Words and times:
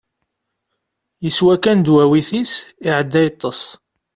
Yeswa 1.23 1.55
kan 1.63 1.79
ddwawit-is, 1.81 2.53
iɛedda 2.87 3.19
yeṭṭes. 3.25 3.61